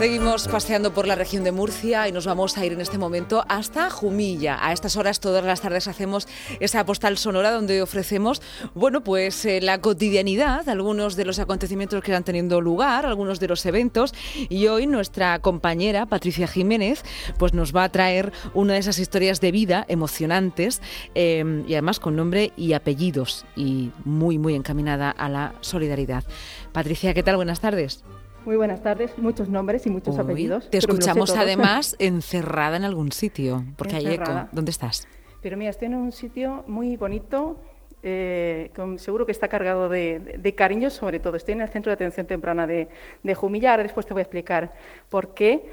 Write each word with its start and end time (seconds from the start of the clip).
Seguimos 0.00 0.48
paseando 0.48 0.94
por 0.94 1.06
la 1.06 1.14
región 1.14 1.44
de 1.44 1.52
Murcia 1.52 2.08
y 2.08 2.12
nos 2.12 2.24
vamos 2.24 2.56
a 2.56 2.64
ir 2.64 2.72
en 2.72 2.80
este 2.80 2.96
momento 2.96 3.44
hasta 3.50 3.90
Jumilla. 3.90 4.56
A 4.58 4.72
estas 4.72 4.96
horas 4.96 5.20
todas 5.20 5.44
las 5.44 5.60
tardes 5.60 5.88
hacemos 5.88 6.26
esa 6.58 6.86
postal 6.86 7.18
sonora 7.18 7.50
donde 7.50 7.82
ofrecemos, 7.82 8.40
bueno, 8.72 9.04
pues 9.04 9.44
eh, 9.44 9.60
la 9.60 9.82
cotidianidad, 9.82 10.66
algunos 10.70 11.16
de 11.16 11.26
los 11.26 11.38
acontecimientos 11.38 12.02
que 12.02 12.12
están 12.12 12.24
teniendo 12.24 12.62
lugar, 12.62 13.04
algunos 13.04 13.40
de 13.40 13.48
los 13.48 13.66
eventos 13.66 14.14
y 14.48 14.68
hoy 14.68 14.86
nuestra 14.86 15.38
compañera 15.40 16.06
Patricia 16.06 16.48
Jiménez 16.48 17.02
pues 17.36 17.52
nos 17.52 17.76
va 17.76 17.84
a 17.84 17.92
traer 17.92 18.32
una 18.54 18.72
de 18.72 18.78
esas 18.78 18.98
historias 18.98 19.42
de 19.42 19.52
vida 19.52 19.84
emocionantes 19.86 20.80
eh, 21.14 21.62
y 21.68 21.74
además 21.74 22.00
con 22.00 22.16
nombre 22.16 22.52
y 22.56 22.72
apellidos 22.72 23.44
y 23.54 23.90
muy 24.06 24.38
muy 24.38 24.54
encaminada 24.54 25.10
a 25.10 25.28
la 25.28 25.52
solidaridad. 25.60 26.24
Patricia, 26.72 27.12
¿qué 27.12 27.22
tal? 27.22 27.36
Buenas 27.36 27.60
tardes. 27.60 28.02
Muy 28.44 28.56
buenas 28.56 28.82
tardes, 28.82 29.16
muchos 29.18 29.48
nombres 29.48 29.86
y 29.86 29.90
muchos 29.90 30.18
apellidos. 30.18 30.70
Te 30.70 30.78
escuchamos 30.78 31.36
además 31.36 31.94
encerrada 31.98 32.76
en 32.76 32.84
algún 32.84 33.12
sitio, 33.12 33.64
porque 33.76 33.96
hay 33.96 34.14
eco. 34.14 34.48
¿Dónde 34.52 34.70
estás? 34.70 35.06
Pero 35.42 35.56
mira, 35.56 35.70
estoy 35.70 35.86
en 35.86 35.94
un 35.94 36.12
sitio 36.12 36.64
muy 36.66 36.96
bonito, 36.96 37.58
eh, 38.02 38.70
seguro 38.96 39.26
que 39.26 39.32
está 39.32 39.48
cargado 39.48 39.88
de, 39.90 40.54
cariño, 40.56 40.88
sobre 40.88 41.20
todo. 41.20 41.36
Estoy 41.36 41.52
en 41.52 41.60
el 41.60 41.68
Centro 41.68 41.90
de 41.90 41.94
Atención 41.94 42.26
Temprana 42.26 42.66
de, 42.66 42.88
Jumilla, 43.34 43.72
ahora 43.72 43.82
después 43.82 44.06
te 44.06 44.14
voy 44.14 44.20
a 44.20 44.22
explicar 44.22 44.72
por 45.08 45.34
qué. 45.34 45.64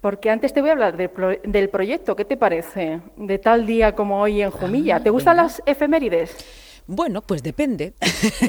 Porque 0.00 0.30
antes 0.30 0.52
te 0.52 0.60
voy 0.60 0.70
a 0.70 0.72
hablar 0.72 0.96
del 0.96 1.68
proyecto, 1.68 2.16
¿qué 2.16 2.24
te 2.24 2.36
parece? 2.36 3.00
De 3.16 3.38
tal 3.38 3.66
día 3.66 3.94
como 3.94 4.20
hoy 4.20 4.42
en 4.42 4.50
Jumilla. 4.50 5.00
¿Te 5.00 5.10
gustan 5.10 5.36
las 5.36 5.62
efemérides? 5.64 6.71
Bueno, 6.86 7.22
pues 7.22 7.42
depende. 7.42 7.94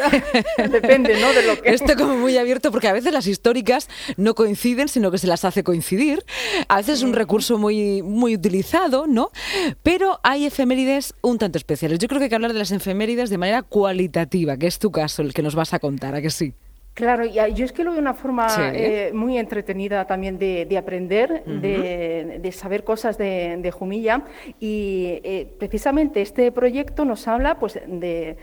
depende, 0.72 1.20
¿no? 1.20 1.34
De 1.34 1.44
lo 1.44 1.62
que... 1.62 1.70
Esto 1.72 1.96
como 1.96 2.16
muy 2.18 2.38
abierto 2.38 2.72
porque 2.72 2.88
a 2.88 2.94
veces 2.94 3.14
las 3.14 3.28
históricas 3.28 3.90
no 4.18 4.36
coinciden, 4.36 4.88
sino 4.88 5.12
que 5.12 5.18
se 5.18 5.28
las 5.28 5.46
hace 5.46 5.64
coincidir. 5.64 6.24
A 6.68 6.78
veces 6.78 7.00
es 7.00 7.04
un 7.04 7.14
recurso 7.14 7.58
muy, 7.58 8.02
muy 8.02 8.36
utilizado, 8.36 9.08
¿no? 9.08 9.32
Pero 9.84 10.20
hay 10.24 10.46
efemérides 10.46 11.14
un 11.22 11.38
tanto 11.38 11.58
especiales. 11.58 12.00
Yo 12.00 12.08
creo 12.08 12.20
que 12.20 12.26
hay 12.26 12.30
que 12.30 12.36
hablar 12.36 12.54
de 12.54 12.60
las 12.60 12.72
efemérides 12.72 13.30
de 13.30 13.38
manera 13.38 13.62
cualitativa, 13.62 14.58
que 14.58 14.68
es 14.68 14.80
tu 14.80 14.92
caso, 14.92 15.22
el 15.22 15.34
que 15.34 15.42
nos 15.42 15.56
vas 15.56 15.74
a 15.74 15.80
contar, 15.80 16.16
¿a 16.16 16.22
que 16.22 16.30
sí? 16.30 16.54
Claro, 16.94 17.26
yo 17.26 17.66
es 17.66 17.72
que 17.72 17.84
lo 17.84 17.92
veo 17.92 18.00
una 18.00 18.14
forma 18.14 18.48
eh, 18.72 19.12
muy 19.16 19.40
entretenida 19.40 20.06
también 20.06 20.38
de, 20.38 20.78
aprender, 20.78 21.44
de, 21.44 22.52
saber 22.52 22.84
cosas 22.84 23.18
de, 23.18 23.72
Jumilla. 23.74 24.22
Y 24.60 25.20
eh, 25.24 25.48
precisamente 25.58 26.22
este 26.22 26.52
proyecto 26.52 27.04
nos 27.04 27.28
habla 27.28 27.58
pues, 27.58 27.80
de, 27.88 28.38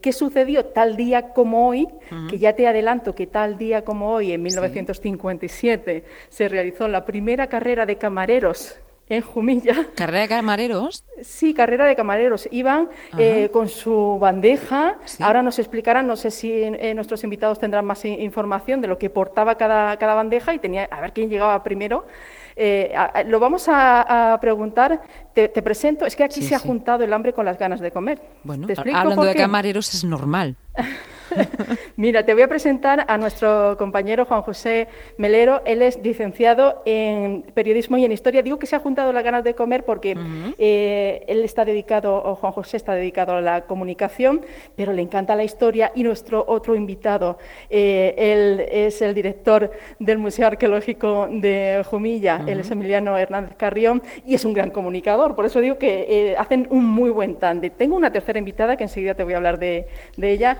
qué 0.00 0.12
sucedió 0.12 0.66
tal 0.66 0.96
día 0.96 1.32
como 1.32 1.68
hoy, 1.68 1.88
que 2.28 2.38
ya 2.38 2.54
te 2.54 2.68
adelanto 2.68 3.16
que 3.16 3.26
tal 3.26 3.58
día 3.58 3.82
como 3.84 4.12
hoy, 4.12 4.32
en 4.32 4.42
1957, 4.42 6.04
se 6.28 6.48
realizó 6.48 6.86
la 6.86 7.04
primera 7.04 7.48
carrera 7.48 7.86
de 7.86 7.96
camareros 7.96 8.78
en 9.10 9.22
Jumilla. 9.22 9.86
¿Carrera 9.96 10.20
de 10.20 10.28
camareros? 10.28 11.04
Sí, 11.20 11.52
carrera 11.52 11.84
de 11.84 11.96
camareros. 11.96 12.48
Iban 12.52 12.88
eh, 13.18 13.50
con 13.52 13.68
su 13.68 14.18
bandeja. 14.20 14.96
Ahora 15.18 15.42
nos 15.42 15.58
explicarán, 15.58 16.06
no 16.06 16.16
sé 16.16 16.30
si 16.30 16.50
eh, 16.52 16.94
nuestros 16.94 17.24
invitados 17.24 17.58
tendrán 17.58 17.84
más 17.84 18.04
información 18.04 18.80
de 18.80 18.86
lo 18.86 18.98
que 18.98 19.10
portaba 19.10 19.56
cada, 19.56 19.96
cada 19.98 20.14
bandeja 20.14 20.54
y 20.54 20.60
tenía 20.60 20.84
a 20.84 21.00
ver 21.00 21.12
quién 21.12 21.28
llegaba 21.28 21.62
primero. 21.62 22.06
Eh, 22.54 22.94
lo 23.26 23.40
vamos 23.40 23.66
a, 23.68 24.38
preguntar. 24.40 25.02
Te, 25.34 25.48
presento, 25.48 26.06
es 26.06 26.14
que 26.14 26.24
aquí 26.24 26.42
se 26.42 26.54
ha 26.54 26.58
juntado 26.58 27.02
el 27.02 27.12
hambre 27.12 27.32
con 27.32 27.44
las 27.44 27.58
ganas 27.58 27.80
de 27.80 27.90
comer. 27.90 28.20
Bueno, 28.44 28.68
hablando 28.94 29.24
de 29.24 29.34
camareros 29.34 29.92
es 29.92 30.04
normal. 30.04 30.56
Mira, 31.96 32.24
te 32.24 32.34
voy 32.34 32.42
a 32.42 32.48
presentar 32.48 33.04
a 33.08 33.18
nuestro 33.18 33.76
compañero 33.78 34.24
Juan 34.24 34.42
José 34.42 34.88
Melero. 35.16 35.62
Él 35.64 35.82
es 35.82 35.98
licenciado 36.02 36.82
en 36.84 37.42
periodismo 37.54 37.96
y 37.96 38.04
en 38.04 38.12
historia. 38.12 38.42
Digo 38.42 38.58
que 38.58 38.66
se 38.66 38.76
ha 38.76 38.80
juntado 38.80 39.12
las 39.12 39.24
ganas 39.24 39.44
de 39.44 39.54
comer 39.54 39.84
porque 39.84 40.16
eh, 40.58 41.24
él 41.26 41.44
está 41.44 41.64
dedicado, 41.64 42.22
o 42.24 42.34
Juan 42.34 42.52
José 42.52 42.76
está 42.76 42.94
dedicado 42.94 43.34
a 43.34 43.40
la 43.40 43.62
comunicación, 43.62 44.42
pero 44.76 44.92
le 44.92 45.02
encanta 45.02 45.34
la 45.36 45.44
historia. 45.44 45.92
Y 45.94 46.02
nuestro 46.02 46.44
otro 46.46 46.74
invitado, 46.74 47.38
eh, 47.68 48.14
él 48.16 48.66
es 48.70 49.02
el 49.02 49.14
director 49.14 49.70
del 49.98 50.18
Museo 50.18 50.46
Arqueológico 50.46 51.28
de 51.30 51.82
Jumilla, 51.88 52.42
él 52.46 52.60
es 52.60 52.70
Emiliano 52.70 53.16
Hernández 53.16 53.54
Carrión, 53.56 54.02
y 54.26 54.34
es 54.34 54.44
un 54.44 54.54
gran 54.54 54.70
comunicador. 54.70 55.34
Por 55.34 55.46
eso 55.46 55.60
digo 55.60 55.78
que 55.78 56.06
eh, 56.08 56.36
hacen 56.36 56.66
un 56.70 56.84
muy 56.84 57.10
buen 57.10 57.36
tándem. 57.36 57.70
Tengo 57.76 57.96
una 57.96 58.12
tercera 58.12 58.38
invitada 58.38 58.76
que 58.76 58.84
enseguida 58.84 59.14
te 59.14 59.24
voy 59.24 59.34
a 59.34 59.36
hablar 59.36 59.58
de, 59.58 59.86
ella. 60.20 60.58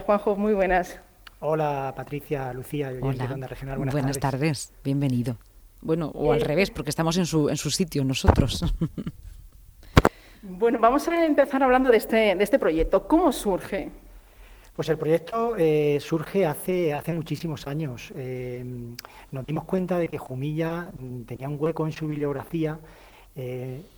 Juanjo, 0.00 0.36
muy 0.36 0.54
buenas. 0.54 1.00
Hola, 1.40 1.92
Patricia, 1.96 2.52
Lucía, 2.52 2.92
yo 2.92 3.00
Hola. 3.02 3.26
de 3.26 3.46
Regional. 3.46 3.76
Buenas, 3.78 3.94
buenas 3.94 4.18
tardes. 4.18 4.72
bienvenido. 4.84 5.36
Bueno, 5.80 6.10
o 6.14 6.32
al 6.32 6.42
eh, 6.42 6.44
revés, 6.44 6.70
porque 6.70 6.90
estamos 6.90 7.16
en 7.16 7.24
su, 7.26 7.48
en 7.48 7.56
su 7.56 7.70
sitio 7.70 8.04
nosotros. 8.04 8.64
Bueno, 10.42 10.78
vamos 10.78 11.06
a 11.06 11.26
empezar 11.26 11.62
hablando 11.62 11.90
de 11.90 11.98
este, 11.98 12.34
de 12.34 12.42
este 12.42 12.58
proyecto. 12.58 13.06
¿Cómo 13.06 13.30
surge? 13.30 13.90
Pues 14.74 14.88
el 14.88 14.96
proyecto 14.96 15.54
eh, 15.58 15.98
surge 16.00 16.46
hace, 16.46 16.94
hace 16.94 17.12
muchísimos 17.12 17.66
años. 17.66 18.10
Eh, 18.16 18.64
nos 19.32 19.44
dimos 19.44 19.64
cuenta 19.64 19.98
de 19.98 20.08
que 20.08 20.16
Jumilla 20.16 20.90
mm, 20.98 21.24
tenía 21.24 21.46
un 21.46 21.56
hueco 21.60 21.84
en 21.84 21.92
su 21.92 22.06
bibliografía 22.06 22.78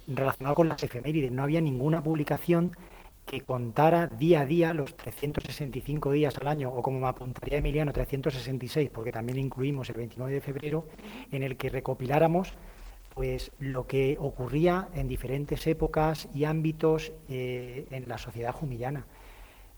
relacionado 0.09 0.57
con 0.57 0.69
las 0.69 0.83
efemérides. 0.83 1.31
No 1.31 1.45
había 1.45 1.61
ninguna 1.61 2.03
publicación 2.03 2.77
que 3.33 3.41
contara 3.41 4.09
día 4.09 4.43
a 4.43 4.47
día 4.47 4.75
los 4.75 4.95
365 4.95 6.13
días 6.13 6.37
al 6.37 6.49
año, 6.49 6.69
o 6.69 6.83
como 6.83 7.01
me 7.01 7.09
apuntaría 7.09 7.57
Emiliano, 7.57 7.91
366, 7.91 8.91
porque 8.91 9.11
también 9.11 9.39
incluimos 9.39 9.89
el 9.89 9.97
29 9.97 10.35
de 10.35 10.41
febrero, 10.43 10.87
en 11.31 11.43
el 11.43 11.57
que 11.57 11.71
recopiláramos 11.71 12.53
pues 13.15 13.51
lo 13.59 13.87
que 13.87 14.19
ocurría 14.21 14.89
en 14.95 15.09
diferentes 15.09 15.67
épocas 15.67 16.29
y 16.35 16.45
ámbitos 16.45 17.13
eh, 17.31 17.87
en 17.91 18.07
la 18.07 18.19
sociedad 18.19 18.53
jumillana. 18.53 19.07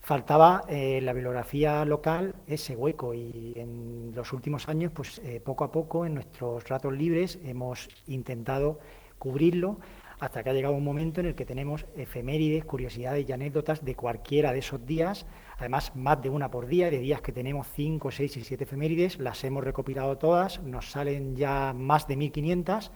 Faltaba 0.01 0.63
eh, 0.67 0.99
la 1.01 1.13
bibliografía 1.13 1.85
local 1.85 2.35
ese 2.47 2.75
hueco 2.75 3.13
y 3.13 3.53
en 3.55 4.11
los 4.13 4.33
últimos 4.33 4.67
años, 4.67 4.91
pues 4.93 5.19
eh, 5.19 5.39
poco 5.39 5.63
a 5.63 5.71
poco 5.71 6.05
en 6.05 6.15
nuestros 6.15 6.67
ratos 6.67 6.91
libres 6.91 7.39
hemos 7.45 7.87
intentado 8.07 8.79
cubrirlo 9.17 9.79
hasta 10.19 10.43
que 10.43 10.49
ha 10.49 10.53
llegado 10.53 10.73
un 10.73 10.83
momento 10.83 11.19
en 11.19 11.27
el 11.27 11.35
que 11.35 11.45
tenemos 11.45 11.85
efemérides, 11.95 12.65
curiosidades 12.65 13.27
y 13.27 13.31
anécdotas 13.31 13.83
de 13.83 13.95
cualquiera 13.95 14.53
de 14.53 14.59
esos 14.59 14.85
días, 14.85 15.25
además 15.57 15.95
más 15.95 16.21
de 16.21 16.29
una 16.29 16.49
por 16.49 16.67
día, 16.67 16.89
de 16.89 16.99
días 16.99 17.21
que 17.21 17.31
tenemos 17.31 17.67
5, 17.75 18.11
6 18.11 18.37
y 18.37 18.43
7 18.43 18.63
efemérides, 18.63 19.19
las 19.19 19.43
hemos 19.43 19.63
recopilado 19.63 20.17
todas, 20.17 20.61
nos 20.61 20.91
salen 20.91 21.35
ya 21.35 21.73
más 21.73 22.07
de 22.07 22.15
1500 22.15 22.91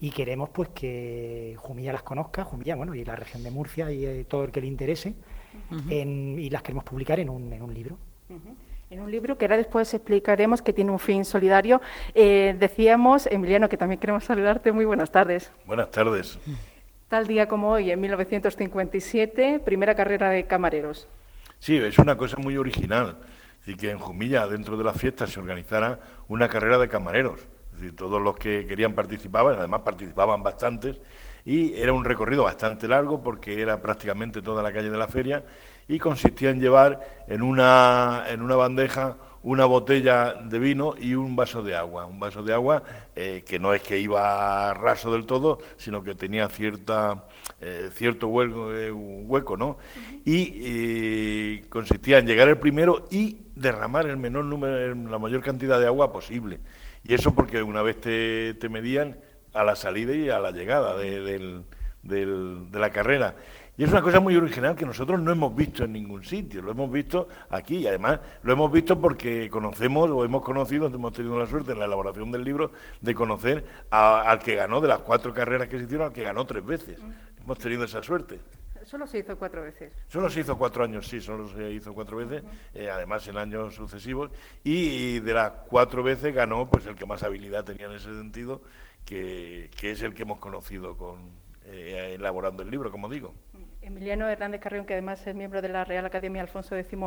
y 0.00 0.10
queremos 0.10 0.50
pues 0.50 0.68
que 0.70 1.56
Jumilla 1.58 1.92
las 1.92 2.02
conozca, 2.02 2.44
Jumilla, 2.44 2.74
bueno, 2.76 2.94
y 2.94 3.04
la 3.04 3.16
región 3.16 3.42
de 3.42 3.50
Murcia 3.50 3.92
y 3.92 4.04
eh, 4.04 4.24
todo 4.24 4.44
el 4.44 4.50
que 4.50 4.60
le 4.60 4.66
interese, 4.66 5.14
y 5.90 6.48
las 6.48 6.62
queremos 6.62 6.84
publicar 6.84 7.20
en 7.20 7.28
un, 7.28 7.52
en 7.52 7.62
un 7.62 7.74
libro 7.74 7.98
en 8.92 9.00
un 9.00 9.10
libro 9.10 9.38
que 9.38 9.46
ahora 9.46 9.56
después 9.56 9.94
explicaremos 9.94 10.60
que 10.60 10.74
tiene 10.74 10.90
un 10.90 10.98
fin 10.98 11.24
solidario. 11.24 11.80
Eh, 12.14 12.54
decíamos, 12.58 13.26
Emiliano, 13.26 13.70
que 13.70 13.78
también 13.78 13.98
queremos 13.98 14.24
saludarte. 14.24 14.70
Muy 14.70 14.84
buenas 14.84 15.10
tardes. 15.10 15.50
Buenas 15.64 15.90
tardes. 15.90 16.38
Tal 17.08 17.26
día 17.26 17.48
como 17.48 17.70
hoy, 17.70 17.90
en 17.90 17.98
1957, 18.00 19.60
primera 19.64 19.94
carrera 19.94 20.28
de 20.28 20.44
camareros. 20.44 21.08
Sí, 21.58 21.76
es 21.78 21.98
una 21.98 22.18
cosa 22.18 22.36
muy 22.36 22.58
original. 22.58 23.16
Es 23.66 23.76
que 23.76 23.90
en 23.90 23.98
Jumilla, 23.98 24.46
dentro 24.46 24.76
de 24.76 24.84
la 24.84 24.92
fiesta, 24.92 25.26
se 25.26 25.40
organizara 25.40 25.98
una 26.28 26.50
carrera 26.50 26.76
de 26.76 26.88
camareros. 26.88 27.40
Es 27.72 27.80
decir, 27.80 27.96
todos 27.96 28.20
los 28.20 28.36
que 28.36 28.66
querían 28.66 28.92
participaban, 28.92 29.58
además 29.58 29.80
participaban 29.80 30.42
bastantes, 30.42 31.00
y 31.44 31.74
era 31.74 31.92
un 31.92 32.04
recorrido 32.04 32.44
bastante 32.44 32.88
largo 32.88 33.22
porque 33.22 33.60
era 33.60 33.80
prácticamente 33.80 34.42
toda 34.42 34.62
la 34.62 34.72
calle 34.72 34.90
de 34.90 34.98
la 34.98 35.08
feria 35.08 35.44
y 35.88 35.98
consistía 35.98 36.50
en 36.50 36.60
llevar 36.60 37.24
en 37.28 37.42
una, 37.42 38.24
en 38.28 38.42
una 38.42 38.56
bandeja 38.56 39.16
una 39.42 39.64
botella 39.64 40.34
de 40.34 40.58
vino 40.58 40.94
y 40.98 41.14
un 41.14 41.34
vaso 41.34 41.62
de 41.62 41.74
agua. 41.74 42.06
Un 42.06 42.20
vaso 42.20 42.42
de 42.42 42.52
agua 42.52 42.82
eh, 43.14 43.42
que 43.46 43.58
no 43.58 43.74
es 43.74 43.82
que 43.82 43.98
iba 43.98 44.72
raso 44.74 45.12
del 45.12 45.26
todo, 45.26 45.58
sino 45.76 46.02
que 46.02 46.14
tenía 46.14 46.48
cierta, 46.48 47.24
eh, 47.60 47.90
cierto 47.92 48.28
hueco, 48.28 48.72
eh, 48.72 48.92
hueco, 48.92 49.56
¿no? 49.56 49.78
Y 50.24 51.58
consistía 51.62 52.18
en 52.18 52.26
llegar 52.26 52.48
el 52.48 52.58
primero 52.58 53.06
y 53.10 53.38
derramar 53.56 54.06
el 54.06 54.16
menor 54.16 54.44
número, 54.44 54.94
la 54.94 55.18
mayor 55.18 55.42
cantidad 55.42 55.80
de 55.80 55.86
agua 55.86 56.12
posible. 56.12 56.60
Y 57.04 57.14
eso 57.14 57.34
porque 57.34 57.62
una 57.62 57.82
vez 57.82 58.00
te, 58.00 58.54
te 58.54 58.68
medían 58.68 59.16
a 59.52 59.64
la 59.64 59.76
salida 59.76 60.14
y 60.14 60.28
a 60.28 60.38
la 60.38 60.50
llegada 60.50 60.96
de 60.96 61.62
la 62.72 62.90
carrera. 62.90 63.34
Y 63.78 63.84
es 63.84 63.90
una 63.90 64.02
cosa 64.02 64.20
muy 64.20 64.36
original 64.36 64.76
que 64.76 64.84
nosotros 64.84 65.18
no 65.18 65.32
hemos 65.32 65.56
visto 65.56 65.84
en 65.84 65.94
ningún 65.94 66.22
sitio, 66.22 66.60
lo 66.60 66.72
hemos 66.72 66.92
visto 66.92 67.28
aquí 67.48 67.78
y 67.78 67.86
además 67.86 68.20
lo 68.42 68.52
hemos 68.52 68.70
visto 68.70 69.00
porque 69.00 69.48
conocemos 69.48 70.10
o 70.10 70.24
hemos 70.26 70.42
conocido, 70.42 70.88
hemos 70.88 71.14
tenido 71.14 71.38
la 71.38 71.46
suerte 71.46 71.72
en 71.72 71.78
la 71.78 71.86
elaboración 71.86 72.30
del 72.30 72.44
libro 72.44 72.72
de 73.00 73.14
conocer 73.14 73.64
al 73.90 74.38
que 74.40 74.56
ganó 74.56 74.82
de 74.82 74.88
las 74.88 74.98
cuatro 74.98 75.32
carreras 75.32 75.68
que 75.68 75.78
se 75.78 75.84
hicieron, 75.84 76.08
al 76.08 76.12
que 76.12 76.22
ganó 76.22 76.44
tres 76.44 76.64
veces. 76.64 76.98
Hemos 77.42 77.58
tenido 77.58 77.84
esa 77.84 78.02
suerte. 78.02 78.40
Solo 78.92 79.06
se 79.06 79.20
hizo 79.20 79.38
cuatro 79.38 79.62
veces. 79.62 79.90
Solo 80.06 80.28
se 80.28 80.40
hizo 80.40 80.58
cuatro 80.58 80.84
años, 80.84 81.08
sí, 81.08 81.18
solo 81.18 81.48
se 81.48 81.70
hizo 81.70 81.94
cuatro 81.94 82.18
veces, 82.18 82.42
eh, 82.74 82.90
además 82.90 83.26
en 83.26 83.38
años 83.38 83.74
sucesivos, 83.74 84.30
y, 84.64 85.18
de 85.20 85.32
las 85.32 85.50
cuatro 85.66 86.02
veces 86.02 86.34
ganó 86.34 86.68
pues 86.68 86.84
el 86.84 86.94
que 86.94 87.06
más 87.06 87.22
habilidad 87.22 87.64
tenía 87.64 87.86
en 87.86 87.92
ese 87.92 88.14
sentido, 88.14 88.60
que, 89.06 89.70
es 89.80 90.02
el 90.02 90.12
que 90.12 90.24
hemos 90.24 90.40
conocido 90.40 90.94
con 90.98 91.30
eh, 91.64 92.16
elaborando 92.18 92.62
el 92.62 92.70
libro, 92.70 92.90
como 92.90 93.08
digo. 93.08 93.32
Emiliano 93.80 94.28
Hernández 94.28 94.60
Carrión, 94.60 94.84
que 94.84 94.92
además 94.92 95.26
es 95.26 95.34
miembro 95.34 95.62
de 95.62 95.70
la 95.70 95.84
Real 95.84 96.04
Academia 96.04 96.42
Alfonso 96.42 96.76
X 96.76 96.98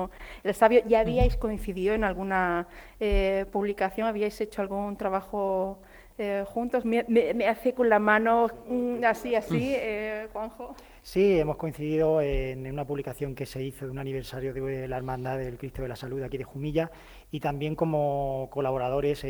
el 0.44 0.56
Sabio, 0.56 0.82
¿ya 0.88 1.02
habíais 1.02 1.38
coincidido 1.38 1.94
en 1.94 2.04
alguna 2.04 2.68
eh, 3.00 3.46
publicación? 3.52 4.08
¿Habíais 4.08 4.42
hecho 4.42 4.64
algún 4.64 4.98
trabajo 4.98 5.78
eh, 6.18 6.44
juntos? 6.48 6.84
Me, 6.84 7.48
hace 7.48 7.76
con 7.76 7.90
la 7.90 8.00
mano 8.00 8.48
mm, 8.68 9.04
así, 9.04 9.36
así, 9.36 9.74
eh, 9.78 10.28
Juanjo. 10.34 10.76
Sí, 11.06 11.40
hemos 11.40 11.58
coincidido 11.58 12.20
en 12.20 12.66
una 12.66 12.84
publicación 12.84 13.36
que 13.36 13.46
se 13.46 13.62
hizo 13.62 13.86
de 13.86 13.92
un 13.92 14.00
aniversario 14.00 14.56
de 14.56 14.88
la 14.88 14.98
Hermandad 14.98 15.38
del 15.38 15.56
Cristo 15.56 15.84
de 15.84 15.88
la 15.88 15.96
Salud 15.96 16.24
aquí 16.24 16.40
de 16.40 16.46
Jumilla 16.46 16.90
y 17.30 17.40
también 17.40 17.76
como 17.76 18.50
colaboradores 18.52 19.24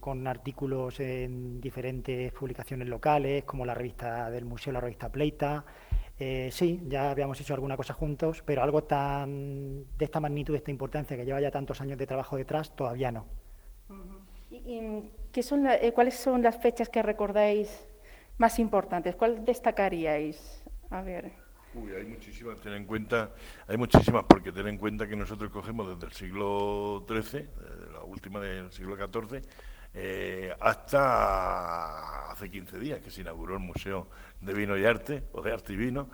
con 0.00 0.26
artículos 0.26 0.98
en 0.98 1.60
diferentes 1.60 2.32
publicaciones 2.32 2.88
locales, 2.88 3.44
como 3.44 3.64
la 3.64 3.72
revista 3.72 4.32
del 4.32 4.44
Museo, 4.44 4.72
la 4.72 4.80
revista 4.80 5.10
Pleita, 5.10 5.64
eh, 6.18 6.48
sí, 6.50 6.82
ya 6.88 7.12
habíamos 7.12 7.40
hecho 7.40 7.54
alguna 7.54 7.76
cosa 7.76 7.94
juntos, 7.94 8.42
pero 8.44 8.64
algo 8.64 8.82
tan 8.82 9.84
de 9.96 10.04
esta 10.04 10.18
magnitud, 10.18 10.54
de 10.54 10.58
esta 10.58 10.72
importancia, 10.72 11.16
que 11.16 11.24
lleva 11.24 11.40
ya 11.40 11.52
tantos 11.52 11.80
años 11.80 11.98
de 11.98 12.06
trabajo 12.08 12.36
detrás, 12.36 12.74
todavía 12.74 13.12
no. 13.12 13.26
¿Y, 14.50 15.08
qué 15.30 15.44
son 15.44 15.68
eh, 15.68 15.92
¿Cuáles 15.94 16.16
son 16.16 16.42
las 16.42 16.60
fechas 16.60 16.88
que 16.88 17.00
recordáis 17.00 17.86
más 18.38 18.58
importantes? 18.58 19.14
¿Cuál 19.14 19.44
destacaríais? 19.44 20.61
A 20.92 21.00
ver. 21.00 21.32
Uy, 21.74 21.90
hay 21.92 22.04
muchísimas, 22.04 22.60
ten 22.60 22.74
en 22.74 22.84
cuenta, 22.84 23.30
hay 23.66 23.78
muchísimas, 23.78 24.24
porque 24.28 24.52
ten 24.52 24.68
en 24.68 24.76
cuenta 24.76 25.08
que 25.08 25.16
nosotros 25.16 25.50
cogemos 25.50 25.88
desde 25.88 26.04
el 26.06 26.12
siglo 26.12 27.06
XIII, 27.08 27.48
la 27.94 28.02
última 28.02 28.40
del 28.40 28.70
siglo 28.70 28.94
XIV, 28.94 29.40
eh, 29.94 30.54
hasta 30.60 32.01
hace 32.42 32.50
15 32.50 32.80
días 32.80 33.00
que 33.00 33.10
se 33.10 33.20
inauguró 33.20 33.54
el 33.54 33.60
Museo 33.60 34.08
de 34.40 34.52
Vino 34.52 34.76
y 34.76 34.84
Arte, 34.84 35.22
o 35.32 35.42
de 35.42 35.52
Arte 35.52 35.74
y 35.74 35.76
Vino, 35.76 36.08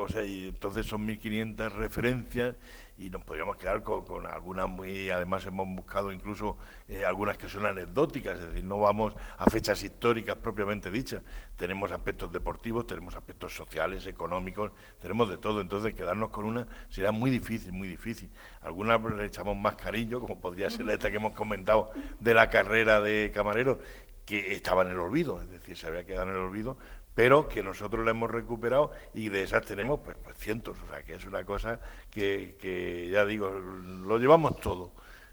o 0.00 0.08
sea, 0.08 0.24
y 0.24 0.48
entonces 0.48 0.84
son 0.84 1.06
1.500 1.06 1.70
referencias 1.70 2.56
y 2.96 3.10
nos 3.10 3.22
podríamos 3.22 3.56
quedar 3.56 3.82
con, 3.82 4.26
algunas 4.26 4.68
muy, 4.68 5.10
además 5.10 5.44
hemos 5.46 5.66
buscado 5.68 6.12
incluso 6.12 6.56
eh, 6.88 7.04
algunas 7.04 7.36
que 7.36 7.48
son 7.48 7.66
anecdóticas, 7.66 8.38
es 8.38 8.46
decir, 8.46 8.64
no 8.64 8.78
vamos 8.78 9.14
a 9.36 9.50
fechas 9.50 9.82
históricas 9.82 10.36
propiamente 10.36 10.90
dichas, 10.90 11.22
tenemos 11.56 11.90
aspectos 11.90 12.32
deportivos, 12.32 12.86
tenemos 12.86 13.14
aspectos 13.16 13.54
sociales, 13.54 14.06
económicos, 14.06 14.72
tenemos 15.00 15.28
de 15.28 15.38
todo, 15.38 15.60
entonces 15.60 15.94
quedarnos 15.94 16.30
con 16.30 16.44
una 16.44 16.66
será 16.88 17.12
muy 17.12 17.30
difícil, 17.30 17.72
muy 17.72 17.88
difícil. 17.88 18.30
Algunas 18.62 19.00
le 19.02 19.26
echamos 19.26 19.56
más 19.56 19.76
cariño, 19.76 20.20
como 20.20 20.40
podría 20.40 20.70
ser 20.70 20.88
esta 20.90 21.10
que 21.10 21.16
hemos 21.16 21.32
comentado 21.32 21.90
de 22.20 22.34
la 22.34 22.48
carrera 22.48 23.00
de 23.00 23.30
camarero, 23.34 23.80
que 24.24 24.52
estaba 24.52 24.82
en 24.82 24.88
el 24.88 24.98
olvido, 24.98 25.40
es 25.42 25.50
decir, 25.50 25.76
se 25.76 25.86
había 25.86 26.04
quedado 26.04 26.30
en 26.30 26.36
el 26.36 26.42
olvido, 26.42 26.76
pero 27.14 27.48
que 27.48 27.62
nosotros 27.62 28.04
la 28.04 28.10
hemos 28.10 28.30
recuperado 28.30 28.90
y 29.14 29.28
de 29.28 29.42
esas 29.42 29.64
tenemos 29.64 30.00
pues, 30.00 30.16
pues, 30.22 30.36
cientos, 30.36 30.76
o 30.84 30.90
sea 30.90 31.02
que 31.02 31.14
es 31.14 31.24
una 31.26 31.44
cosa 31.44 31.80
que, 32.10 33.08
ya 33.12 33.24
digo, 33.24 33.50
lo 33.50 34.18
llevamos 34.18 34.60
todo. 34.60 34.92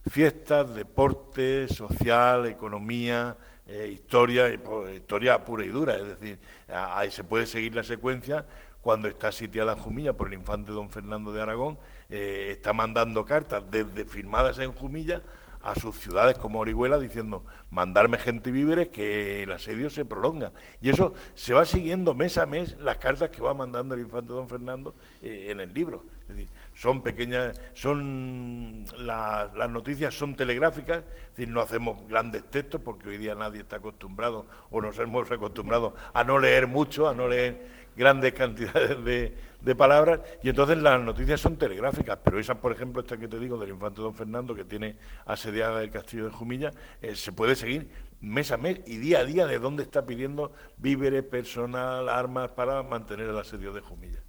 Fiestas, 0.10 0.74
deporte, 0.74 1.68
social, 1.68 2.48
economía, 2.48 3.38
eh, 3.68 3.90
historia, 3.94 4.52
pues, 4.64 4.96
historia 4.96 5.44
pura 5.44 5.66
y 5.66 5.70
dura, 5.70 5.96
es 5.96 6.20
decir, 6.20 6.40
ahí 6.68 7.10
se 7.12 7.24
puede 7.24 7.46
seguir 7.46 7.76
la 7.76 7.84
secuencia 7.84 8.46
cuando 8.82 9.08
está 9.08 9.32
sitiada 9.32 9.76
Jumilla 9.76 10.14
por 10.14 10.28
el 10.28 10.34
infante 10.34 10.72
don 10.72 10.90
Fernando 10.90 11.32
de 11.32 11.42
Aragón, 11.42 11.78
eh, 12.10 12.50
está 12.52 12.74
mandando 12.74 13.26
cartas 13.26 13.64
desde 13.70 14.06
firmadas 14.06 14.58
en 14.60 14.72
Jumilla 14.72 15.22
a 15.64 15.76
sus 15.76 15.96
ciudades 15.98 16.38
como 16.38 16.60
Orihuela 16.60 17.00
diciendo 17.00 17.44
mandarme 17.70 18.18
gente 18.18 18.50
y 18.50 18.54
víveres 18.54 18.90
que 18.90 19.44
el 19.44 19.52
asedio 19.52 19.90
se 19.90 20.06
prolonga. 20.06 20.52
Y 20.82 20.90
eso 20.90 21.14
se 21.36 21.54
va 21.54 21.66
siguiendo 21.66 22.14
mes 22.14 22.38
a 22.38 22.46
mes 22.46 22.78
las 22.80 22.98
cartas 22.98 23.30
que 23.30 23.42
va 23.42 23.54
mandando 23.54 23.96
el 23.96 24.02
infante 24.02 24.34
don 24.34 24.50
Fernando 24.50 24.94
eh, 25.22 25.48
en 25.50 25.60
el 25.60 25.74
libro. 25.74 26.04
Es 26.24 26.36
decir, 26.36 26.48
son 26.76 27.02
pequeñas, 27.02 27.60
son 27.74 28.86
las 28.98 29.70
noticias 29.70 30.14
son 30.14 30.36
telegráficas, 30.36 31.00
es 31.00 31.38
decir, 31.38 31.50
no 31.50 31.62
hacemos 31.62 32.08
grandes 32.08 32.44
textos 32.50 32.82
porque 32.84 33.10
hoy 33.10 33.18
día 33.18 33.36
nadie 33.36 33.62
está 33.62 33.78
acostumbrado 33.78 34.46
o 34.70 34.82
nos 34.82 34.98
hemos 35.00 35.30
acostumbrado 35.30 35.94
a 36.14 36.24
no 36.24 36.40
leer 36.40 36.68
mucho, 36.68 37.08
a 37.08 37.14
no 37.14 37.28
leer 37.28 37.81
grandes 37.96 38.34
cantidades 38.34 39.04
de, 39.04 39.76
palabras 39.76 40.20
y 40.44 40.50
entonces 40.50 40.78
las 40.80 41.00
noticias 41.02 41.40
son 41.40 41.56
telegráficas, 41.56 42.18
pero 42.24 42.40
esa, 42.40 42.56
por 42.56 42.72
ejemplo, 42.72 43.02
esta 43.02 43.18
que 43.18 43.28
te 43.28 43.40
digo 43.40 43.58
del 43.58 43.70
infante 43.70 44.02
don 44.02 44.14
Fernando, 44.14 44.54
que 44.56 44.66
tiene 44.66 44.98
asediada 45.26 45.82
el 45.82 45.92
castillo 45.92 46.26
de 46.26 46.32
Jumilla, 46.32 46.72
eh, 47.02 47.16
se 47.16 47.32
puede 47.32 47.56
seguir 47.56 47.90
mes 48.22 48.52
a 48.52 48.58
mes 48.58 48.82
y 48.86 48.98
día 48.98 49.20
a 49.20 49.26
día 49.26 49.48
de 49.48 49.60
dónde 49.60 49.84
está 49.84 50.06
pidiendo 50.06 50.52
víveres, 50.78 51.24
personal, 51.24 52.10
armas 52.10 52.50
para 52.50 52.84
mantener 52.84 53.30
el 53.30 53.38
asedio 53.38 53.72
de 53.74 53.82
Jumilla. 53.82 54.20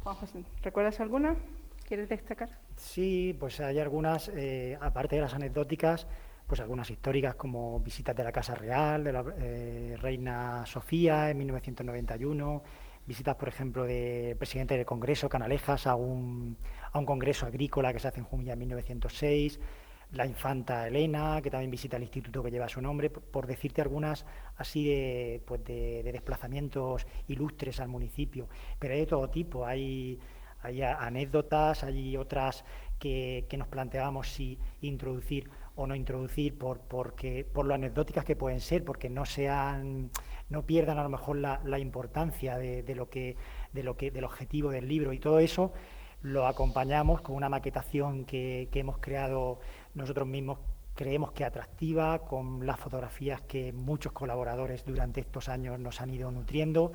Juan 0.00 0.16
José, 0.16 0.44
¿recuerdas 0.62 0.98
alguna? 1.00 1.36
¿Quieres 1.86 2.08
destacar? 2.08 2.48
Sí, 2.76 3.36
pues 3.38 3.60
hay 3.60 3.78
algunas, 3.78 4.28
eh, 4.28 4.78
aparte 4.80 5.16
de 5.16 5.22
las 5.22 5.34
anecdóticas, 5.34 6.06
pues 6.46 6.60
algunas 6.60 6.90
históricas 6.90 7.34
como 7.34 7.80
visitas 7.80 8.16
de 8.16 8.24
la 8.24 8.32
Casa 8.32 8.54
Real, 8.54 9.04
de 9.04 9.12
la 9.12 9.24
eh, 9.38 9.96
Reina 10.00 10.66
Sofía 10.66 11.30
en 11.30 11.38
1991, 11.38 12.62
visitas, 13.06 13.36
por 13.36 13.48
ejemplo, 13.48 13.84
del 13.84 14.36
presidente 14.36 14.76
del 14.76 14.86
Congreso, 14.86 15.28
Canalejas, 15.28 15.86
a 15.86 15.94
un, 15.94 16.56
a 16.92 16.98
un 16.98 17.06
congreso 17.06 17.46
agrícola 17.46 17.92
que 17.92 17.98
se 17.98 18.08
hace 18.08 18.20
en 18.20 18.24
Jumilla 18.26 18.52
en 18.52 18.60
1906, 18.60 19.60
la 20.12 20.26
infanta 20.26 20.86
Elena, 20.86 21.40
que 21.42 21.50
también 21.50 21.70
visita 21.70 21.96
el 21.96 22.02
instituto 22.02 22.42
que 22.42 22.50
lleva 22.50 22.68
su 22.68 22.80
nombre, 22.80 23.08
por 23.10 23.46
decirte 23.46 23.80
algunas 23.80 24.26
así 24.56 24.86
de, 24.86 25.42
pues 25.46 25.64
de, 25.64 26.02
desplazamientos 26.12 27.06
ilustres 27.28 27.80
al 27.80 27.88
municipio. 27.88 28.48
Pero 28.78 28.94
hay 28.94 29.00
de 29.00 29.06
todo 29.06 29.30
tipo, 29.30 29.64
hay, 29.64 30.20
hay 30.60 30.82
anécdotas, 30.82 31.82
hay 31.82 32.16
otras 32.16 32.64
que, 32.98 33.46
que 33.48 33.56
nos 33.56 33.68
planteábamos 33.68 34.28
si 34.28 34.58
introducir 34.82 35.50
o 35.74 35.86
no 35.86 35.94
introducir 35.94 36.58
por, 36.58 36.80
porque, 36.80 37.44
por 37.44 37.66
lo 37.66 37.74
anecdóticas 37.74 38.24
que 38.24 38.36
pueden 38.36 38.60
ser, 38.60 38.84
porque 38.84 39.08
no 39.08 39.24
sean, 39.24 40.10
no 40.48 40.66
pierdan 40.66 40.98
a 40.98 41.02
lo 41.02 41.08
mejor 41.08 41.36
la, 41.36 41.60
la 41.64 41.78
importancia 41.78 42.58
de, 42.58 42.82
de, 42.82 42.94
lo 42.94 43.08
que, 43.08 43.36
de 43.72 43.82
lo 43.82 43.96
que, 43.96 44.10
del 44.10 44.24
objetivo 44.24 44.70
del 44.70 44.88
libro. 44.88 45.12
Y 45.12 45.18
todo 45.18 45.38
eso 45.38 45.72
lo 46.20 46.46
acompañamos 46.46 47.20
con 47.20 47.36
una 47.36 47.48
maquetación 47.48 48.24
que, 48.24 48.68
que 48.70 48.80
hemos 48.80 48.98
creado 48.98 49.60
nosotros 49.94 50.26
mismos 50.28 50.58
creemos 50.94 51.32
que 51.32 51.44
atractiva, 51.44 52.20
con 52.20 52.66
las 52.66 52.78
fotografías 52.78 53.40
que 53.42 53.72
muchos 53.72 54.12
colaboradores 54.12 54.84
durante 54.84 55.20
estos 55.20 55.48
años 55.48 55.78
nos 55.78 56.00
han 56.00 56.10
ido 56.10 56.30
nutriendo 56.30 56.92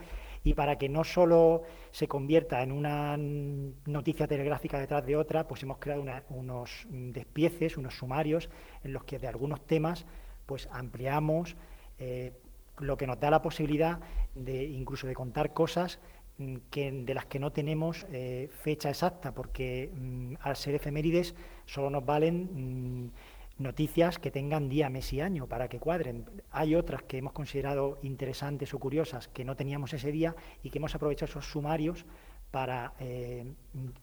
y 0.47 0.53
para 0.53 0.77
que 0.77 0.87
no 0.87 1.03
solo 1.03 1.63
se 1.91 2.07
convierta 2.07 2.63
en 2.63 2.71
una 2.71 3.17
noticia 3.17 4.27
telegráfica 4.27 4.79
detrás 4.79 5.05
de 5.05 5.17
otra, 5.17 5.45
pues 5.45 5.61
hemos 5.63 5.77
creado 5.77 6.05
unos 6.29 6.87
despieces, 6.89 7.75
unos 7.75 7.97
sumarios 7.97 8.49
en 8.85 8.93
los 8.93 9.03
que 9.03 9.19
de 9.19 9.27
algunos 9.27 9.65
temas 9.65 10.05
pues 10.45 10.69
ampliamos 10.71 11.57
eh, 11.99 12.31
lo 12.79 12.95
que 12.95 13.07
nos 13.07 13.19
da 13.19 13.29
la 13.29 13.41
posibilidad 13.41 13.99
de 14.35 14.63
incluso 14.63 15.05
de 15.05 15.15
contar 15.15 15.51
cosas 15.53 15.99
mm, 16.37 16.55
que, 16.71 16.93
de 16.93 17.13
las 17.13 17.25
que 17.25 17.39
no 17.39 17.51
tenemos 17.51 18.07
eh, 18.09 18.49
fecha 18.63 18.87
exacta, 18.87 19.33
porque 19.33 19.91
mm, 19.93 20.35
al 20.39 20.55
ser 20.55 20.75
efemérides 20.75 21.35
solo 21.65 21.89
nos 21.89 22.05
valen 22.05 23.03
mm, 23.05 23.11
noticias 23.57 24.19
que 24.19 24.31
tengan 24.31 24.69
día, 24.69 24.89
mes 24.89 25.11
y 25.13 25.21
año 25.21 25.47
para 25.47 25.67
que 25.67 25.79
cuadren. 25.79 26.25
Hay 26.51 26.75
otras 26.75 27.03
que 27.03 27.17
hemos 27.17 27.33
considerado 27.33 27.97
interesantes 28.03 28.73
o 28.73 28.79
curiosas 28.79 29.27
que 29.27 29.45
no 29.45 29.55
teníamos 29.55 29.93
ese 29.93 30.11
día 30.11 30.35
y 30.63 30.69
que 30.69 30.77
hemos 30.77 30.95
aprovechado 30.95 31.29
esos 31.29 31.45
sumarios 31.45 32.05
para 32.51 32.93
eh, 32.99 33.53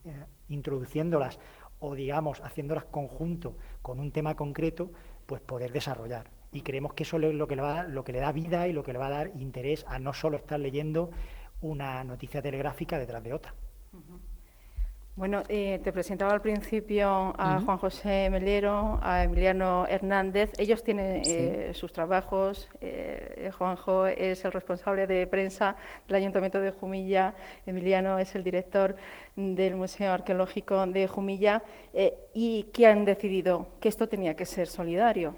eh, 0.05 0.25
introduciéndolas 0.49 1.39
o 1.79 1.95
digamos 1.95 2.41
haciéndolas 2.41 2.85
conjunto 2.85 3.57
con 3.83 4.01
un 4.01 4.11
tema 4.11 4.35
concreto, 4.35 4.91
pues 5.27 5.41
poder 5.41 5.73
desarrollar. 5.73 6.31
Y 6.53 6.63
creemos 6.63 6.95
que 6.95 7.03
eso 7.03 7.19
es 7.19 7.35
lo 7.35 7.47
que 7.49 7.57
le 7.57 8.21
da 8.21 8.33
vida 8.33 8.69
y 8.69 8.73
lo 8.73 8.83
que 8.83 8.93
le 8.93 8.99
va 8.99 9.09
a 9.09 9.11
dar 9.11 9.33
interés 9.35 9.85
a 9.89 9.99
no 9.99 10.13
solo 10.15 10.37
estar 10.37 10.59
leyendo 10.61 11.11
una 11.61 12.05
noticia 12.05 12.41
telegráfica 12.41 12.99
detrás 12.99 13.23
de 13.23 13.33
otra. 13.33 13.55
Bueno, 15.16 15.44
eh, 15.49 15.80
te 15.85 15.92
presentaba 15.92 16.33
al 16.33 16.40
principio 16.40 17.33
a 17.38 17.61
Juan 17.64 17.78
José 17.78 18.28
Melero, 18.30 18.99
a 19.00 19.23
Emiliano 19.23 19.87
Hernández. 19.87 20.50
Ellos 20.59 20.83
tienen 20.83 21.23
eh, 21.25 21.71
sus 21.73 21.92
trabajos. 21.92 22.68
Eh, 22.80 23.49
Juanjo 23.56 24.09
es 24.09 24.44
el 24.44 24.50
responsable 24.50 25.06
de 25.06 25.28
prensa 25.28 25.76
del 26.09 26.16
Ayuntamiento 26.16 26.61
de 26.61 26.73
Jumilla. 26.73 27.33
Emiliano 27.64 28.18
es 28.18 28.35
el 28.35 28.42
director 28.42 28.97
del 29.37 29.76
Museo 29.76 30.12
Arqueológico 30.12 30.85
de 30.85 31.06
Jumilla. 31.06 31.62
y 32.35 32.64
que 32.73 32.88
han 32.88 33.04
decidido 33.04 33.68
que 33.80 33.90
esto 33.90 34.09
tenía 34.09 34.35
que 34.35 34.47
ser 34.47 34.66
solidario. 34.66 35.37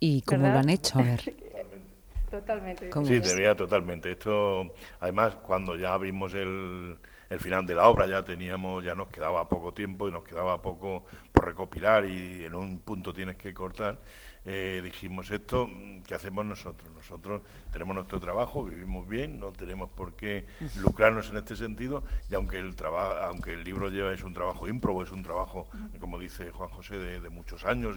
¿Y 0.00 0.20
cómo 0.20 0.48
lo 0.48 0.58
han 0.58 0.68
hecho? 0.68 0.98
A 0.98 1.02
ver. 1.02 1.34
totalmente. 2.30 2.90
Sí, 3.04 3.20
debía 3.20 3.54
totalmente. 3.54 4.12
Esto, 4.12 4.74
además, 5.00 5.36
cuando 5.36 5.76
ya 5.76 5.96
vimos 5.96 6.34
el 6.34 6.98
el 7.30 7.38
final 7.38 7.64
de 7.64 7.76
la 7.76 7.88
obra, 7.88 8.06
ya 8.06 8.24
teníamos, 8.24 8.84
ya 8.84 8.94
nos 8.94 9.08
quedaba 9.08 9.48
poco 9.48 9.72
tiempo 9.72 10.08
y 10.08 10.12
nos 10.12 10.24
quedaba 10.24 10.60
poco 10.60 11.04
por 11.32 11.46
recopilar 11.46 12.04
y 12.04 12.44
en 12.44 12.54
un 12.54 12.80
punto 12.80 13.14
tienes 13.14 13.36
que 13.36 13.54
cortar 13.54 13.98
eh, 14.44 14.80
dijimos 14.82 15.30
esto, 15.30 15.66
mm, 15.66 16.02
¿qué 16.02 16.14
hacemos 16.14 16.46
nosotros? 16.46 16.90
Nosotros 16.94 17.42
tenemos 17.72 17.94
nuestro 17.94 18.18
trabajo, 18.20 18.64
vivimos 18.64 19.06
bien, 19.06 19.38
no 19.38 19.52
tenemos 19.52 19.90
por 19.90 20.14
qué 20.14 20.46
lucrarnos 20.76 21.28
en 21.30 21.36
este 21.36 21.56
sentido, 21.56 22.04
y 22.30 22.34
aunque 22.34 22.58
el 22.58 22.74
trabajo, 22.74 23.14
aunque 23.24 23.52
el 23.52 23.64
libro 23.64 23.90
lleva 23.90 24.12
es 24.12 24.22
un 24.22 24.32
trabajo 24.32 24.66
ímprobo, 24.66 25.02
es 25.02 25.12
un 25.12 25.22
trabajo, 25.22 25.68
como 25.98 26.18
dice 26.18 26.50
Juan 26.52 26.70
José, 26.70 26.96
de, 26.96 27.30
muchos 27.30 27.64
años 27.64 27.96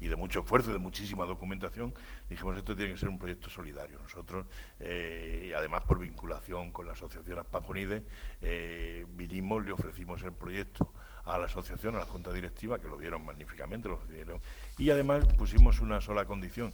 y, 0.00 0.08
de 0.08 0.16
mucho 0.16 0.40
esfuerzo, 0.40 0.70
y 0.70 0.72
de 0.72 0.78
muchísima 0.78 1.24
documentación, 1.26 1.94
dijimos 2.28 2.56
esto 2.56 2.74
tiene 2.74 2.92
que 2.92 2.98
ser 2.98 3.08
un 3.08 3.18
proyecto 3.18 3.50
solidario. 3.50 3.98
Nosotros, 3.98 4.46
eh, 4.80 5.48
y 5.50 5.52
además 5.52 5.82
por 5.82 5.98
vinculación 5.98 6.72
con 6.72 6.86
la 6.86 6.92
Asociación 6.92 7.38
Aspajunide, 7.38 8.02
eh, 8.40 9.04
vinimos, 9.10 9.64
le 9.64 9.72
ofrecimos 9.72 10.22
el 10.22 10.32
proyecto 10.32 10.92
a 11.24 11.38
la 11.38 11.46
asociación, 11.46 11.94
a 11.96 12.00
la 12.00 12.06
junta 12.06 12.32
directiva, 12.32 12.78
que 12.78 12.88
lo 12.88 12.96
vieron 12.96 13.24
magníficamente, 13.24 13.88
lo 13.88 13.98
vieron. 14.08 14.40
Y 14.78 14.90
además 14.90 15.24
pusimos 15.38 15.80
una 15.80 16.00
sola 16.00 16.24
condición, 16.24 16.72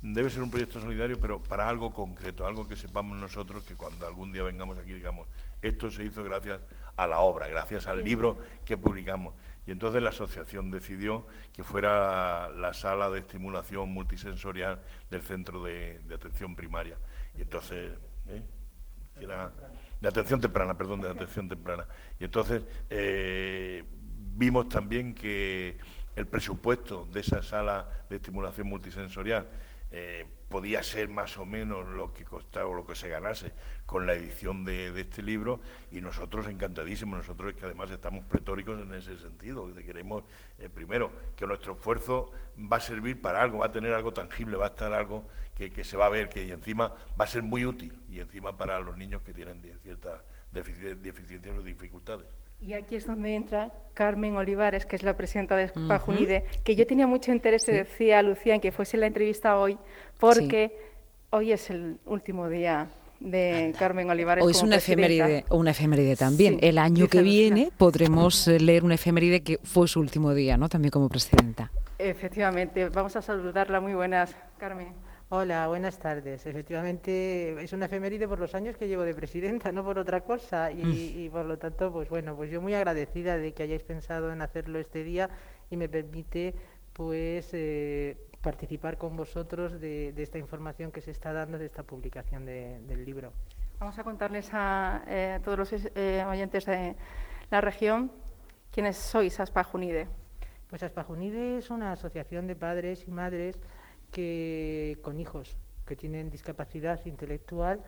debe 0.00 0.30
ser 0.30 0.42
un 0.42 0.50
proyecto 0.50 0.80
solidario, 0.80 1.18
pero 1.20 1.40
para 1.42 1.68
algo 1.68 1.92
concreto, 1.92 2.46
algo 2.46 2.66
que 2.66 2.76
sepamos 2.76 3.16
nosotros 3.16 3.62
que 3.64 3.74
cuando 3.74 4.06
algún 4.06 4.32
día 4.32 4.42
vengamos 4.42 4.76
aquí 4.78 4.92
digamos, 4.92 5.28
esto 5.60 5.90
se 5.90 6.04
hizo 6.04 6.24
gracias 6.24 6.60
a 6.96 7.06
la 7.06 7.20
obra, 7.20 7.46
gracias 7.48 7.86
al 7.86 8.02
libro 8.02 8.38
que 8.64 8.76
publicamos. 8.76 9.34
Y 9.64 9.70
entonces 9.70 10.02
la 10.02 10.10
asociación 10.10 10.72
decidió 10.72 11.24
que 11.52 11.62
fuera 11.62 12.50
la 12.50 12.74
sala 12.74 13.10
de 13.10 13.20
estimulación 13.20 13.90
multisensorial 13.90 14.80
del 15.08 15.22
centro 15.22 15.62
de, 15.62 16.00
atención 16.12 16.56
primaria. 16.56 16.98
Y 17.38 17.42
entonces, 17.42 17.92
¿eh? 18.26 18.42
era 19.20 19.52
de 20.02 20.08
atención 20.08 20.40
temprana, 20.40 20.76
perdón, 20.76 21.00
de 21.00 21.08
atención 21.08 21.48
temprana. 21.48 21.86
Y 22.18 22.24
entonces 22.24 22.64
eh, 22.90 23.84
vimos 24.34 24.68
también 24.68 25.14
que 25.14 25.78
el 26.16 26.26
presupuesto 26.26 27.08
de 27.12 27.20
esa 27.20 27.40
sala 27.40 27.88
de 28.10 28.16
estimulación 28.16 28.66
multisensorial 28.66 29.46
eh, 29.92 30.26
podía 30.52 30.82
ser 30.82 31.08
más 31.08 31.38
o 31.38 31.46
menos 31.46 31.88
lo 31.88 32.12
que 32.12 32.26
costaba 32.26 32.66
o 32.66 32.74
lo 32.74 32.86
que 32.86 32.94
se 32.94 33.08
ganase 33.08 33.52
con 33.86 34.06
la 34.06 34.12
edición 34.12 34.66
de, 34.66 34.88
este 35.00 35.22
libro 35.22 35.60
y 35.90 36.02
nosotros 36.02 36.46
encantadísimos, 36.46 37.16
nosotros 37.16 37.54
que 37.54 37.64
además 37.64 37.90
estamos 37.90 38.26
pretóricos 38.26 38.78
en 38.78 38.92
ese 38.92 39.16
sentido, 39.16 39.74
que 39.74 39.82
queremos 39.82 40.24
eh, 40.58 40.68
primero 40.68 41.10
que 41.36 41.46
nuestro 41.46 41.72
esfuerzo 41.72 42.32
va 42.70 42.76
a 42.76 42.80
servir 42.80 43.18
para 43.18 43.40
algo, 43.40 43.60
va 43.60 43.66
a 43.66 43.72
tener 43.72 43.94
algo 43.94 44.12
tangible, 44.12 44.58
va 44.58 44.66
a 44.66 44.68
estar 44.68 44.92
algo 44.92 45.26
que, 45.54 45.84
se 45.84 45.96
va 45.96 46.04
a 46.04 46.10
ver, 46.10 46.28
que 46.28 46.52
encima 46.52 46.94
va 47.18 47.24
a 47.24 47.26
ser 47.26 47.42
muy 47.42 47.64
útil, 47.64 47.98
y 48.10 48.20
encima 48.20 48.54
para 48.54 48.78
los 48.78 48.98
niños 48.98 49.22
que 49.22 49.32
tienen 49.32 49.62
ciertas 49.82 50.20
deficiencias 50.50 51.56
o 51.56 51.62
dificultades. 51.62 52.26
Y 52.64 52.74
aquí 52.74 52.94
es 52.94 53.06
donde 53.06 53.34
entra 53.34 53.72
Carmen 53.92 54.36
Olivares, 54.36 54.86
que 54.86 54.96
es 54.96 55.02
la 55.02 55.16
presidenta 55.16 55.56
de 55.56 55.68
Pajunide, 55.68 56.44
que 56.64 56.76
yo 56.76 56.86
tenía 56.86 57.06
mucho 57.06 57.32
interés, 57.32 57.66
decía 57.66 58.22
Lucía, 58.22 58.54
en 58.54 58.60
que 58.60 58.70
fuese 58.70 58.96
la 58.96 59.06
entrevista 59.06 59.58
hoy, 59.58 59.76
porque 60.20 60.72
hoy 61.30 61.52
es 61.52 61.70
el 61.70 61.98
último 62.06 62.48
día 62.48 62.88
de 63.18 63.74
Carmen 63.78 64.08
Olivares. 64.10 64.44
Hoy 64.44 64.52
es 64.52 64.62
una 64.62 64.76
efeméride, 64.76 65.44
una 65.50 65.72
efeméride 65.72 66.16
también. 66.16 66.58
el 66.60 66.78
año 66.78 67.08
que 67.08 67.22
viene 67.22 67.70
podremos 67.76 68.46
eh, 68.48 68.60
leer 68.60 68.84
una 68.84 68.94
efeméride 68.94 69.42
que 69.42 69.58
fue 69.62 69.88
su 69.88 70.00
último 70.00 70.32
día, 70.32 70.56
¿no? 70.56 70.68
También 70.68 70.90
como 70.90 71.08
presidenta. 71.08 71.70
Efectivamente. 71.98 72.88
Vamos 72.88 73.14
a 73.16 73.22
saludarla. 73.22 73.80
Muy 73.80 73.94
buenas, 73.94 74.34
Carmen. 74.58 74.88
Hola, 75.34 75.66
buenas 75.66 75.98
tardes. 75.98 76.44
Efectivamente, 76.44 77.56
es 77.64 77.72
una 77.72 77.86
efeméride 77.86 78.28
por 78.28 78.38
los 78.38 78.54
años 78.54 78.76
que 78.76 78.86
llevo 78.86 79.02
de 79.02 79.14
presidenta, 79.14 79.72
no 79.72 79.82
por 79.82 79.98
otra 79.98 80.20
cosa. 80.20 80.70
Y, 80.70 81.26
mm. 81.26 81.32
por 81.32 81.46
lo 81.46 81.56
tanto, 81.56 81.90
pues 81.90 82.10
bueno, 82.10 82.36
pues 82.36 82.50
yo 82.50 82.60
muy 82.60 82.74
agradecida 82.74 83.38
de 83.38 83.54
que 83.54 83.62
hayáis 83.62 83.82
pensado 83.82 84.30
en 84.30 84.42
hacerlo 84.42 84.78
este 84.78 85.02
día 85.02 85.30
y 85.70 85.78
me 85.78 85.88
permite, 85.88 86.54
pues, 86.92 87.48
eh, 87.54 88.18
participar 88.42 88.98
con 88.98 89.16
vosotros 89.16 89.80
de, 89.80 90.12
esta 90.18 90.36
información 90.36 90.92
que 90.92 91.00
se 91.00 91.12
está 91.12 91.32
dando 91.32 91.56
de 91.56 91.64
esta 91.64 91.82
publicación 91.82 92.44
del 92.44 93.02
libro. 93.02 93.32
Vamos 93.78 93.98
a 93.98 94.04
contarles 94.04 94.50
a 94.52 95.02
eh, 95.08 95.40
todos 95.42 95.58
los 95.58 95.72
eh, 95.72 96.22
oyentes 96.28 96.66
de 96.66 96.94
la 97.50 97.62
región 97.62 98.12
quiénes 98.70 98.98
sois 98.98 99.40
Aspajunide. 99.40 100.08
Pues 100.68 100.82
Aspajunide 100.82 101.56
es 101.56 101.70
una 101.70 101.92
asociación 101.92 102.46
de 102.46 102.54
padres 102.54 103.08
y 103.08 103.10
madres 103.10 103.58
que 104.12 104.98
con 105.02 105.18
hijos 105.18 105.56
que 105.86 105.96
tienen 105.96 106.30
discapacidad 106.30 107.04
intelectual 107.06 107.82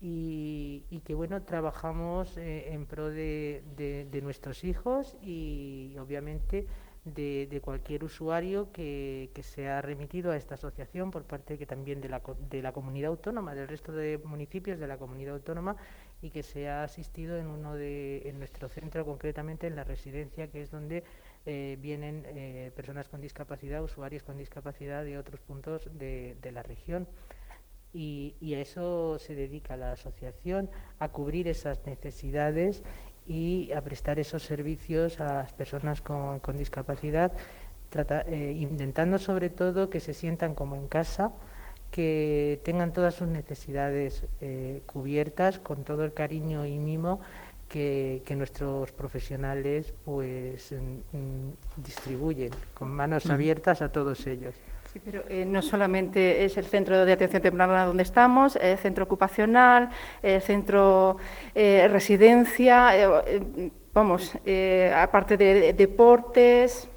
y, 0.00 1.00
que 1.04 1.14
bueno 1.14 1.42
trabajamos 1.42 2.36
eh, 2.36 2.72
en 2.72 2.86
pro 2.86 3.08
de, 3.08 4.20
nuestros 4.22 4.64
hijos 4.64 5.16
y 5.22 5.96
obviamente 5.98 6.66
de, 7.04 7.60
cualquier 7.62 8.04
usuario 8.04 8.70
que, 8.72 9.30
que 9.34 9.42
se 9.42 9.68
ha 9.68 9.80
remitido 9.80 10.30
a 10.30 10.36
esta 10.36 10.54
asociación 10.54 11.10
por 11.10 11.24
parte 11.24 11.58
que 11.58 11.66
también 11.66 12.00
de 12.00 12.08
la, 12.08 12.22
de 12.50 12.62
la 12.62 12.72
comunidad 12.72 13.10
autónoma, 13.10 13.54
del 13.54 13.68
resto 13.68 13.92
de 13.92 14.18
municipios 14.18 14.78
de 14.78 14.86
la 14.86 14.98
comunidad 14.98 15.34
autónoma 15.34 15.76
y 16.20 16.30
que 16.30 16.42
se 16.42 16.68
ha 16.68 16.82
asistido 16.82 17.38
en 17.38 17.46
uno 17.46 17.74
de 17.74 18.28
en 18.28 18.38
nuestro 18.38 18.68
centro 18.68 19.04
concretamente 19.04 19.66
en 19.66 19.76
la 19.76 19.84
residencia 19.84 20.48
que 20.48 20.62
es 20.62 20.70
donde 20.70 21.04
eh, 21.50 21.78
vienen 21.80 22.26
eh, 22.26 22.70
personas 22.76 23.08
con 23.08 23.22
discapacidad, 23.22 23.82
usuarios 23.82 24.22
con 24.22 24.36
discapacidad 24.36 25.02
de 25.02 25.16
otros 25.16 25.40
puntos 25.40 25.88
de, 25.94 26.36
la 26.52 26.62
región. 26.62 27.08
Y, 27.94 28.34
a 28.52 28.60
eso 28.60 29.18
se 29.18 29.34
dedica 29.34 29.74
la 29.78 29.92
asociación, 29.92 30.68
a 30.98 31.08
cubrir 31.08 31.48
esas 31.48 31.86
necesidades 31.86 32.82
y 33.26 33.72
a 33.72 33.80
prestar 33.80 34.18
esos 34.18 34.42
servicios 34.42 35.20
a 35.20 35.36
las 35.36 35.54
personas 35.54 36.02
con, 36.02 36.58
discapacidad, 36.58 37.32
eh, 38.26 38.54
intentando 38.54 39.16
sobre 39.16 39.48
todo 39.48 39.88
que 39.88 40.00
se 40.00 40.12
sientan 40.12 40.54
como 40.54 40.76
en 40.76 40.86
casa, 40.86 41.32
que 41.90 42.60
tengan 42.62 42.92
todas 42.92 43.14
sus 43.14 43.28
necesidades 43.28 44.26
cubiertas 44.84 45.58
con 45.58 45.82
todo 45.84 46.04
el 46.04 46.12
cariño 46.12 46.66
y 46.66 46.78
mimo 46.78 47.20
que, 47.68 48.22
nuestros 48.36 48.92
profesionales 48.92 49.92
pues 50.04 50.74
distribuyen 51.76 52.50
con 52.74 52.90
manos 52.90 53.26
abiertas 53.26 53.82
a 53.82 53.90
todos 53.90 54.26
ellos. 54.26 54.54
Sí, 54.92 55.00
pero 55.04 55.22
eh, 55.28 55.44
no 55.44 55.60
solamente 55.60 56.44
es 56.44 56.56
el 56.56 56.64
centro 56.64 57.04
de 57.04 57.12
atención 57.12 57.42
temprana 57.42 57.84
donde 57.84 58.02
estamos, 58.02 58.56
el 58.56 58.78
centro 58.78 59.04
ocupacional, 59.04 59.90
el 60.22 60.40
centro 60.40 61.18
eh, 61.54 61.86
residencia, 61.90 62.96
eh, 62.96 63.70
vamos, 63.92 64.32
aparte 64.94 65.36
de 65.36 65.74
deportes. 65.74 66.88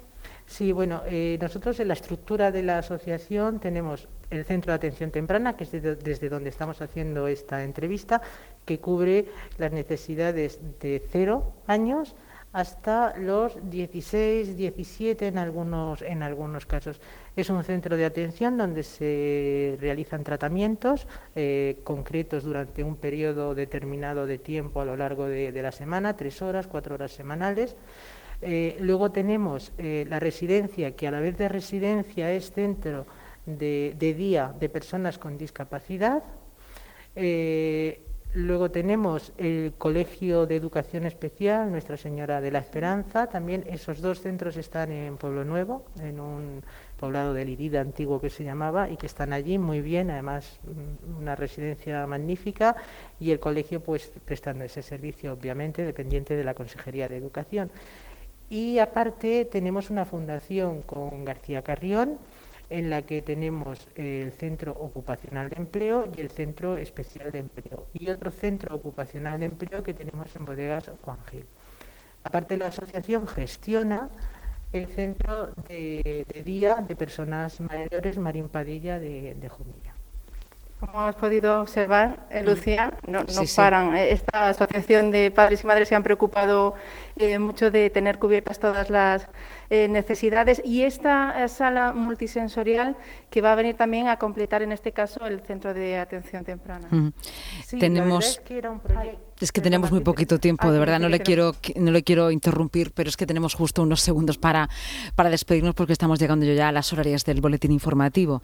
Sí, 0.46 0.72
bueno, 0.72 1.02
nosotros 1.40 1.80
en 1.80 1.88
la 1.88 1.94
estructura 1.94 2.50
de 2.50 2.62
la 2.62 2.78
asociación 2.78 3.58
tenemos 3.58 4.08
el 4.32 4.44
centro 4.44 4.72
de 4.72 4.76
atención 4.76 5.10
temprana, 5.10 5.56
que 5.56 5.64
es 5.64 5.70
desde 5.70 6.28
donde 6.28 6.48
estamos 6.48 6.80
haciendo 6.80 7.28
esta 7.28 7.62
entrevista, 7.62 8.22
que 8.64 8.80
cubre 8.80 9.26
las 9.58 9.72
necesidades 9.72 10.60
de 10.80 11.02
cero 11.10 11.52
años 11.66 12.16
hasta 12.52 13.16
los 13.16 13.58
16, 13.70 14.56
17 14.56 15.26
en 15.26 15.38
algunos, 15.38 16.02
en 16.02 16.22
algunos 16.22 16.66
casos. 16.66 17.00
Es 17.34 17.48
un 17.48 17.64
centro 17.64 17.96
de 17.96 18.04
atención 18.04 18.58
donde 18.58 18.82
se 18.82 19.78
realizan 19.80 20.22
tratamientos 20.22 21.06
eh, 21.34 21.78
concretos 21.82 22.44
durante 22.44 22.84
un 22.84 22.96
periodo 22.96 23.54
determinado 23.54 24.26
de 24.26 24.38
tiempo 24.38 24.82
a 24.82 24.84
lo 24.84 24.96
largo 24.96 25.26
de, 25.26 25.50
la 25.62 25.72
semana, 25.72 26.14
tres 26.16 26.42
horas, 26.42 26.66
cuatro 26.66 26.94
horas 26.94 27.12
semanales. 27.12 27.74
Eh, 28.42 28.76
luego 28.80 29.12
tenemos 29.12 29.72
eh, 29.78 30.04
la 30.08 30.20
residencia, 30.20 30.94
que 30.94 31.08
a 31.08 31.10
la 31.10 31.20
vez 31.20 31.38
de 31.38 31.48
residencia 31.48 32.32
es 32.32 32.50
centro 32.50 33.06
de, 33.46 33.94
día 33.98 34.54
de 34.58 34.68
personas 34.68 35.18
con 35.18 35.38
discapacidad. 35.38 36.22
Luego 38.34 38.70
tenemos 38.70 39.34
el 39.36 39.74
Colegio 39.76 40.46
de 40.46 40.56
Educación 40.56 41.04
Especial, 41.04 41.70
Nuestra 41.70 41.98
Señora 41.98 42.40
de 42.40 42.50
la 42.50 42.60
Esperanza. 42.60 43.26
También 43.26 43.62
esos 43.68 44.00
dos 44.00 44.22
centros 44.22 44.56
están 44.56 44.90
en 44.90 45.18
Pueblo 45.18 45.44
Nuevo, 45.44 45.84
en 46.00 46.18
un 46.18 46.62
poblado 46.98 47.34
de 47.34 47.44
Lirida 47.44 47.82
antiguo 47.82 48.22
que 48.22 48.30
se 48.30 48.42
llamaba, 48.42 48.88
y 48.88 48.96
que 48.96 49.04
están 49.04 49.34
allí 49.34 49.58
muy 49.58 49.82
bien, 49.82 50.10
además 50.10 50.60
mm, 50.64 51.18
una 51.20 51.36
residencia 51.36 52.06
magnífica, 52.06 52.74
y 53.20 53.32
el 53.32 53.38
colegio 53.38 53.80
pues 53.80 54.10
prestando 54.24 54.64
ese 54.64 54.80
servicio, 54.80 55.34
obviamente, 55.34 55.84
dependiente 55.84 56.34
de 56.34 56.44
la 56.44 56.54
Consejería 56.54 57.08
de 57.08 57.18
Educación. 57.18 57.70
Y 58.48 58.78
aparte 58.78 59.44
tenemos 59.44 59.90
una 59.90 60.06
fundación 60.06 60.80
con 60.80 61.26
García 61.26 61.60
Carrión, 61.60 62.16
en 62.72 62.88
la 62.88 63.02
que 63.02 63.20
tenemos 63.20 63.86
el 63.96 64.32
Centro 64.32 64.72
Ocupacional 64.72 65.50
de 65.50 65.56
Empleo 65.56 66.08
y 66.16 66.22
el 66.22 66.30
Centro 66.30 66.78
Especial 66.78 67.30
de 67.30 67.40
Empleo, 67.40 67.86
y 67.92 68.08
otro 68.08 68.30
Centro 68.30 68.74
Ocupacional 68.74 69.38
de 69.40 69.46
Empleo 69.46 69.82
que 69.82 69.92
tenemos 69.92 70.34
en 70.34 70.46
Bodegas 70.46 70.90
Juan 71.02 71.18
Gil. 71.30 71.44
Aparte, 72.24 72.56
la 72.56 72.68
asociación 72.68 73.26
gestiona 73.26 74.08
el 74.72 74.86
Centro 74.86 75.52
de, 75.68 76.24
Día 76.46 76.76
de 76.76 76.96
Personas 76.96 77.60
Mayores 77.60 78.16
Marín 78.16 78.48
Padilla 78.48 78.98
de, 78.98 79.34
de 79.34 79.48
Jumilla. 79.50 79.92
Como 80.82 81.00
hemos 81.00 81.14
podido 81.14 81.60
observar, 81.60 82.26
eh, 82.28 82.42
Lucía, 82.42 82.94
no, 83.06 83.20
paran. 83.54 83.94
Esta 83.94 84.48
asociación 84.48 85.12
de 85.12 85.30
padres 85.30 85.62
y 85.62 85.66
madres 85.68 85.88
se 85.88 85.94
han 85.94 86.02
preocupado 86.02 86.74
eh, 87.14 87.38
mucho 87.38 87.70
de 87.70 87.88
tener 87.88 88.18
cubiertas 88.18 88.58
todas 88.58 88.90
las 88.90 89.28
eh, 89.74 89.88
necesidades 89.88 90.60
y 90.62 90.82
esta 90.82 91.48
sala 91.48 91.94
multisensorial 91.94 92.94
que 93.30 93.40
va 93.40 93.52
a 93.52 93.54
venir 93.54 93.74
también 93.74 94.06
a 94.06 94.18
completar 94.18 94.60
en 94.60 94.70
este 94.70 94.92
caso 94.92 95.24
el 95.24 95.40
centro 95.40 95.72
de 95.72 95.96
atención 95.96 96.44
temprana. 96.44 96.90
tenemos 97.80 98.26
es 98.26 98.40
que, 98.40 98.62
es 99.40 99.50
que 99.50 99.62
tenemos 99.62 99.90
muy 99.90 100.00
poquito 100.00 100.38
tiempo, 100.38 100.70
de 100.70 100.78
verdad 100.78 101.00
no 101.00 101.08
le 101.08 101.20
quiero 101.20 101.54
no 101.76 101.90
le 101.90 102.02
quiero 102.02 102.30
interrumpir, 102.30 102.92
pero 102.92 103.08
es 103.08 103.16
que 103.16 103.24
tenemos 103.24 103.54
justo 103.54 103.82
unos 103.82 104.02
segundos 104.02 104.36
para 104.36 104.68
para 105.14 105.30
despedirnos 105.30 105.74
porque 105.74 105.94
estamos 105.94 106.18
llegando 106.18 106.44
ya 106.44 106.68
a 106.68 106.72
las 106.72 106.92
horarias 106.92 107.24
del 107.24 107.40
boletín 107.40 107.72
informativo. 107.72 108.42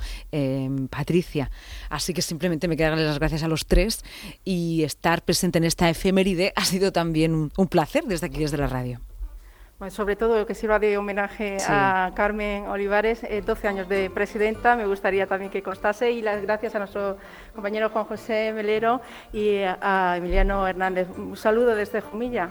Patricia, 0.88 1.50
así 1.90 2.14
que 2.14 2.22
simplemente 2.22 2.68
me 2.68 2.76
queda 2.78 2.88
darle 2.88 3.04
las 3.04 3.18
gracias 3.18 3.42
a 3.42 3.48
los 3.48 3.66
tres 3.66 4.02
y 4.46 4.82
estar 4.82 5.20
presente 5.26 5.58
en 5.58 5.64
esta 5.64 5.90
efeméride 5.90 6.54
ha 6.56 6.64
sido 6.64 6.90
también 6.90 7.50
un, 7.54 7.68
placer 7.68 8.04
desde 8.04 8.28
aquí, 8.28 8.38
desde 8.38 8.56
la 8.56 8.66
radio. 8.66 9.02
Bueno, 9.78 9.92
sobre 9.92 10.16
todo 10.16 10.44
que 10.44 10.56
sirva 10.56 10.80
de 10.80 10.98
homenaje 10.98 11.56
a 11.68 12.10
Carmen 12.16 12.66
Olivares, 12.66 13.20
12 13.22 13.64
eh, 13.64 13.70
años 13.70 13.88
de 13.88 14.10
presidenta, 14.10 14.74
me 14.74 14.84
gustaría 14.86 15.28
también 15.28 15.52
que 15.52 15.62
constase 15.62 16.10
y 16.10 16.20
las 16.20 16.42
gracias 16.42 16.74
a 16.74 16.80
nuestro 16.80 17.16
compañero 17.54 17.88
Juan 17.88 18.04
José 18.06 18.52
Melero 18.52 19.00
y 19.32 19.60
a 19.62 20.14
Emiliano 20.16 20.66
Hernández. 20.66 21.06
Un 21.16 21.36
saludo 21.36 21.76
desde 21.76 22.00
Jumilla. 22.00 22.46